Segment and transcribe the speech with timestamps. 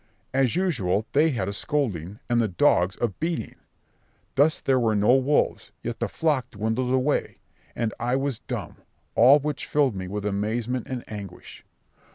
[0.33, 3.53] As usual, they had a scolding, and the dogs a beating.
[4.33, 7.37] Thus there were no wolves, yet the flock dwindled away,
[7.75, 8.77] and I was dumb,
[9.13, 11.63] all which filled me with amazement and anguish.